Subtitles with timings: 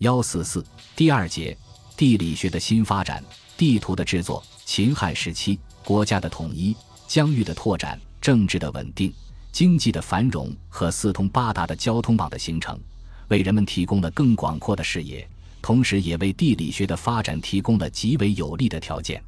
[0.00, 0.64] 幺四四
[0.96, 1.54] 第二节
[1.94, 3.22] 地理学的新发展，
[3.58, 4.42] 地图的制作。
[4.64, 6.74] 秦汉时期，国家的统一、
[7.06, 9.12] 疆域的拓展、政治的稳定、
[9.52, 12.80] 经济的繁荣和四通八达的交通网的形成，
[13.28, 15.28] 为人们提供了更广阔的视野，
[15.60, 19.22] 同时也为地理学的发展提供了极为有利的条件。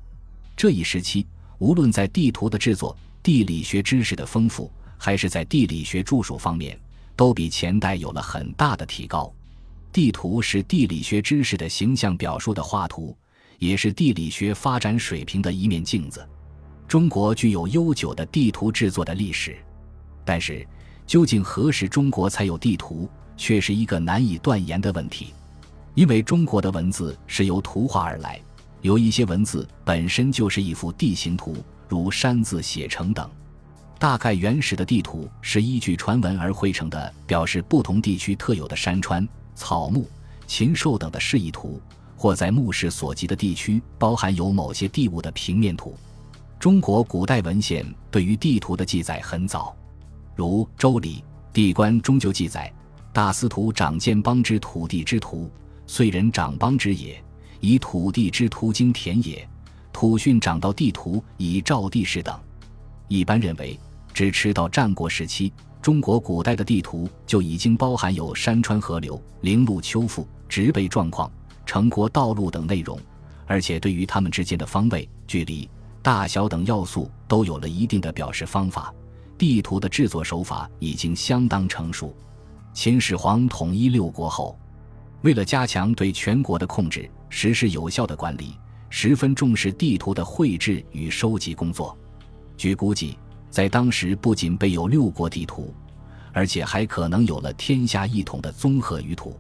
[0.57, 1.27] 这一时期，
[1.59, 6.81] 无论在地图的制作、地理学知识的丰富，还是在地理学著述方面，
[7.15, 9.31] 都比前代有了很大的提高。
[9.93, 13.15] 地图是地理学知识的形象表述的画图，
[13.59, 16.27] 也是地理学发展水平的一面镜子。
[16.89, 19.55] 中国具有悠久的地图制作的历史，
[20.25, 20.67] 但是
[21.07, 25.35] 究竟何时中国才有地图，却是一个难以断言的问题。
[25.95, 28.41] 因为中国的文字是由图画而来，
[28.81, 31.55] 有一些文字本身就是一幅地形图，
[31.87, 33.31] 如山字写成等。
[33.99, 39.29] 大概原始的地图是依据传闻而绘成的，表示不同地区特有的山川。
[39.63, 40.09] 草木、
[40.45, 41.81] 禽兽等的示意图，
[42.17, 45.97] 或在目视所及的地区包含有某些地物的平面图。
[46.59, 49.73] 中国古代文献对于地图的记载很早，
[50.35, 51.19] 如《周礼·
[51.53, 52.73] 地官》中就记载
[53.15, 55.49] ：“大司徒掌建邦之土地之图，
[55.87, 57.23] 遂人掌邦之也，
[57.61, 59.49] 以土地之图经田野，
[59.93, 62.37] 土训掌到地图以照地势等。”
[63.07, 63.79] 一般认为，
[64.13, 65.53] 只吃到战国时期。
[65.83, 71.29] 中国古代的地图就已经包含有山川河流、陵墓丘阜、植被状况、
[71.67, 72.97] 城国道路等内容，
[73.47, 75.69] 而且对于它们之间的方位、距离、
[76.01, 78.95] 大小等要素都有了一定的表示方法。
[79.37, 82.15] 地图的制作手法已经相当成熟。
[82.73, 84.57] 秦始皇统一六国后，
[85.23, 88.57] 为了加强对全国的控制，实施有效的管理，
[88.89, 91.99] 十分重视地图的绘制与收集工作。
[92.57, 93.19] 据估计。
[93.53, 95.75] 在当时，不仅备有六国地图，
[96.33, 99.31] 而且还可能有了天下一统的综合舆图。《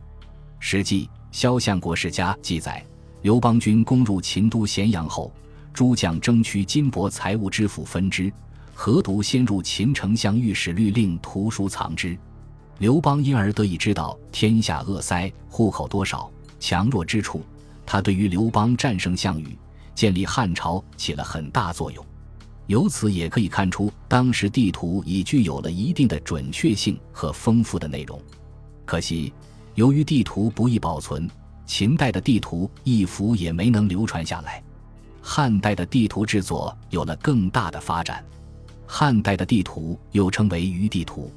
[0.60, 2.84] 史记·萧相国世家》记载，
[3.22, 5.32] 刘邦军攻入秦都咸阳后，
[5.72, 8.30] 诸将争取金帛财物之府分之，
[8.74, 12.14] 何独先入秦丞相御史律令图书藏之。
[12.76, 17.42] 刘邦因而得以知道天下恶塞、户口多少、强弱之处。
[17.86, 19.56] 他对于刘邦战胜项羽、
[19.94, 22.04] 建立汉朝起了很大作用。
[22.66, 28.20] 由此也可以看出，当时地图已具有了一定的准确性和丰富的内容。
[28.84, 29.32] 可惜，
[29.74, 31.28] 由于地图不易保存，
[31.66, 34.62] 秦代的地图一幅也没能流传下来。
[35.20, 38.24] 汉代的地图制作有了更大的发展。
[38.86, 41.30] 汉代的地图又称为舆地图。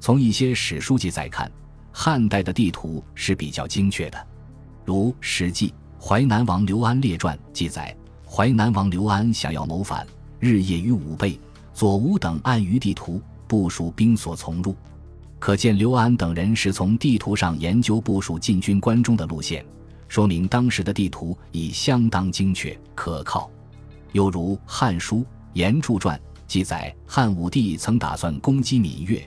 [0.00, 1.50] 从一些史书记载看，
[1.92, 4.26] 汉代的地图是比较精确的。
[4.84, 5.68] 如《史记·
[6.02, 7.94] 淮南王刘安列传》记载，
[8.26, 10.06] 淮南王刘安想要谋反。
[10.40, 11.38] 日夜于武备、
[11.72, 14.74] 左吴等按于地图部署兵所从入，
[15.38, 19.64] 可见刘安等人是从地图上研究部署进军关中的路线，
[20.08, 23.50] 说明当时的地图已相当精确可靠。
[24.12, 25.18] 又如《汉书·
[25.52, 29.22] 严著传》记载，汉武帝曾打算攻击闽越，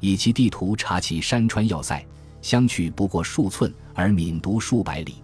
[0.00, 2.04] 以其地图查其山川要塞，
[2.42, 5.16] 相去不过数寸，而闽独数百里。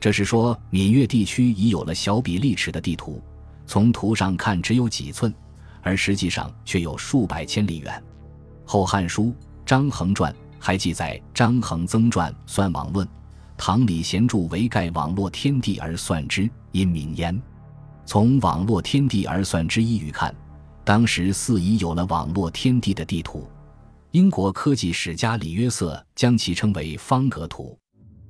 [0.00, 3.22] 这是说闽越地区已有了小比例尺的地图。
[3.66, 5.32] 从图上看只有几寸，
[5.80, 8.02] 而实际上却有数百千里远。
[8.70, 9.24] 《后汉书·
[9.64, 13.06] 张衡传》还记载：“张衡曾传算网论，
[13.56, 17.40] 唐李贤著为盖网络天地而算之，因名焉。”
[18.04, 20.34] 从网络天地而算之一语看，
[20.84, 23.48] 当时似已有了网络天地的地图。
[24.10, 27.78] 英国科技史家李约瑟将其称为方格图。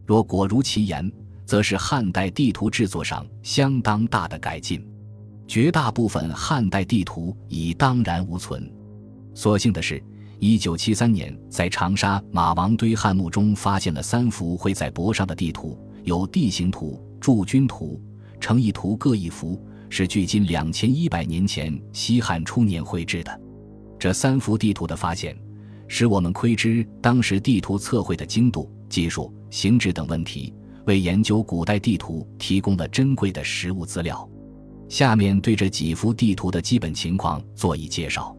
[0.07, 1.11] 若果如其言，
[1.47, 4.87] 则是汉代地图制作上相当大的改进。
[5.53, 8.73] 绝大部分汉代地图已荡然无存。
[9.35, 10.03] 所幸的是，
[10.39, 18.01] 一九七三年在长沙马王堆汉墓中发现了三幅绘在帛上的地图，有地形图、驻军图、
[18.41, 23.41] 城邑图各一幅，是距今两千一百年前西汉初年绘制的。
[23.99, 25.37] 这三幅地图的发现，
[25.87, 30.55] 使我们窥知当时地图测绘的精度、技术、形制等问题，
[30.87, 34.27] 为研究古代地图提供了珍贵的实物资料。
[34.93, 38.37] 下面对这几幅地图的基本情况做一介绍。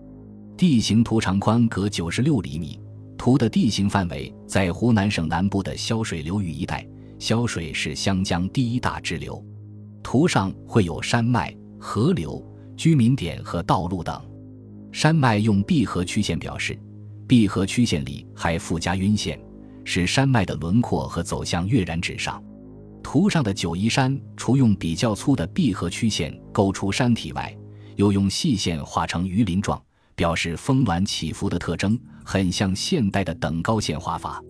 [0.55, 2.79] 地形图长宽隔九十六厘米，
[3.17, 6.87] 图的地形范围在湖南省南部的潇水流域一带。
[7.17, 9.43] 潇水是湘江第一大支流。
[10.03, 12.39] 图上会有山脉、河流、
[12.77, 14.21] 居民点和道路等。
[14.91, 16.77] 山脉用闭合曲线表示，
[17.27, 19.39] 闭合曲线里还附加晕线，
[19.83, 22.39] 使山脉的轮廓和走向跃然纸上。
[23.03, 27.55] 图上的九嶷山，除用比较粗的闭合曲线勾出山体外，
[27.97, 29.79] 又用细线画成鱼鳞状，
[30.15, 34.41] 表示峰峦起伏的特征，很像现代的等高线画法。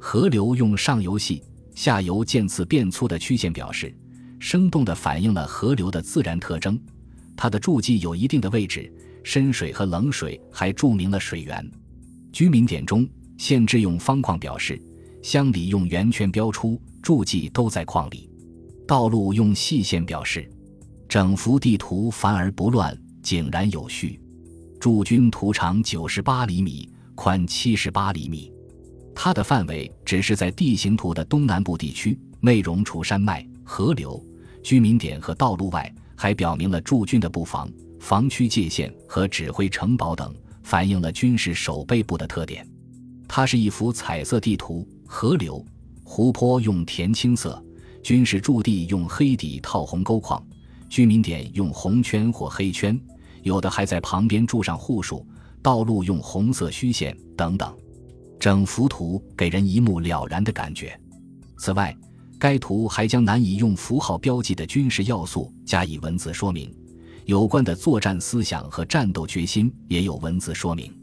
[0.00, 1.42] 河流用上游细、
[1.74, 3.94] 下游渐次变粗的曲线表示，
[4.40, 6.80] 生动地反映了河流的自然特征。
[7.36, 8.92] 它的注记有一定的位置，
[9.22, 11.70] 深水和冷水还注明了水源。
[12.32, 14.80] 居民点中，县志用方框表示，
[15.22, 18.28] 乡里用圆圈标出，注记都在框里。
[18.86, 20.50] 道路用细线表示，
[21.08, 24.20] 整幅地图繁而不乱，井然有序。
[24.80, 28.52] 驻军图长九十八厘米，宽七十八厘米。
[29.14, 34.24] 它的范围只是在地形图的东南部地区，内容除山脉、河流、
[34.62, 35.92] 居民点和道路外。
[36.16, 37.66] 还表明了驻军的布防、
[37.98, 42.68] 防区界限和指挥城堡等，反映了军事守备部的特点。
[43.26, 45.62] 它是一幅彩色地图，河流、
[46.04, 47.60] 湖泊用填青色，
[48.00, 50.40] 军事驻地用黑底套红勾框，
[50.88, 52.98] 居民点用红圈或黑圈，
[53.42, 55.26] 有的还在旁边注上户数，
[55.60, 57.76] 道路用红色虚线等等。
[58.38, 60.98] 整幅图给人一目了然的感觉。
[61.58, 61.94] 此外，
[62.38, 66.72] 该图还将难以用符号标记的军事要素加以文字说明，
[67.24, 70.96] 有关的作战思想和战斗决心也有文字说明。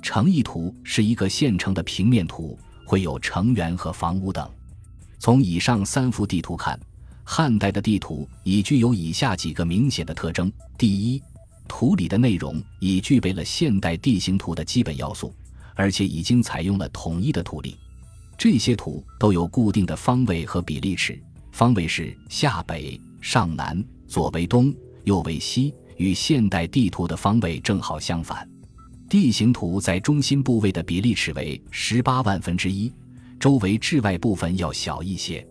[0.00, 2.58] 城邑图是一个县城的平面图，
[2.92, 4.46] 会有城垣和房屋等。
[5.18, 6.78] 从以上三幅地图看，
[7.24, 11.22] 汉代的地图已具有以下几个明显的特征：第一，
[11.66, 15.34] 图里的内容已具备了现代地形图的基本要素，
[15.74, 17.78] 而且已经采用了统一的图例。
[18.36, 21.18] 这些图都有固定的方位和比例尺，
[21.50, 24.70] 方位是下北、上南、左为东、
[25.04, 28.46] 右为西，与现代地图的方位正好相反。
[29.12, 32.90] 地形图在中心部位的比例尺为十八万分之一，
[33.38, 35.46] 周围至外部分要小一些。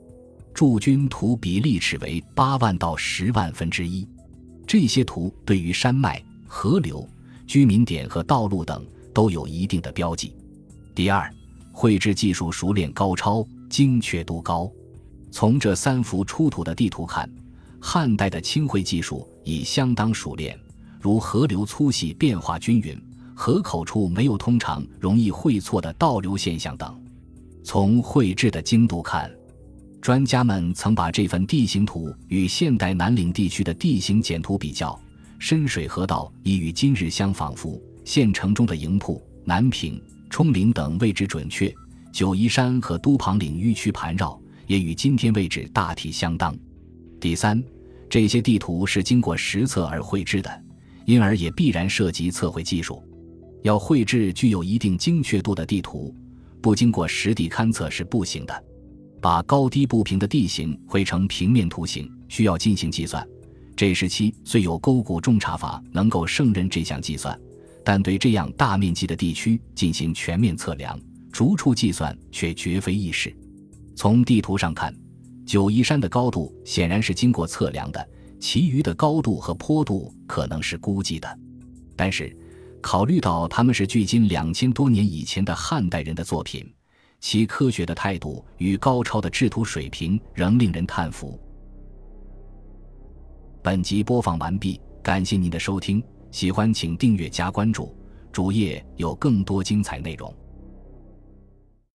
[0.52, 4.08] 驻军图比例尺为八万到十万分之一。
[4.66, 7.08] 这些图对于山脉、河流、
[7.46, 10.34] 居民点和道路等都有一定的标记。
[10.96, 11.32] 第二。
[11.72, 14.72] 绘制技术熟练高超，精确度高。
[15.30, 17.32] 从这三幅出土的地图看，
[17.80, 20.60] 汉代的清绘技术已相当熟练，
[21.00, 23.00] 如河流粗细变化均匀，
[23.42, 27.04] 河口处没有通常容易会错的倒流现象等。
[27.64, 29.32] 从绘制的精度看，
[30.00, 34.96] 专家们曾把这份地形图与现代南岭地区的地形简图比较，
[35.40, 40.00] 深水河道已与今日相仿佛，县城中的营铺、南平。
[40.30, 41.74] 冲陵等位置准确，
[42.14, 46.56] 九嶷山和都庞岭迂曲盘绕，也与今天位置大体相当。
[47.20, 47.60] 第三，
[48.08, 50.64] 这些地图是经过实测而绘制的，
[51.08, 53.04] 因而也必然涉及测绘技术。
[53.62, 56.16] 要绘制具有一定精确度的地图，
[56.62, 58.64] 不经过实地勘测是不行的。
[59.22, 63.26] 把高低不平的地形绘成平面图形，需要进行计算。
[63.76, 67.40] 这时期虽有勾股重查法能够胜任这项计算。
[67.84, 71.00] 但对这样大面积的地区进行全面测量、
[71.32, 73.36] 逐处计算却绝非易事。
[73.96, 74.96] 从地图上看，
[75.48, 78.08] 九嶷山的高度显然是经过测量的，
[78.40, 81.40] 其余的高度和坡度可能是估计的。
[81.96, 82.32] 但是，
[82.82, 86.70] 考虑到他们是距今两千多年以前的汉代人的作品，
[87.20, 91.40] 其科学的态度与高超的制图水平仍令人叹服。
[93.64, 96.04] 本集播放完毕，感谢您的收听。
[96.32, 97.96] 喜欢请订阅加关注，
[98.32, 100.34] 主页有更多精彩内容。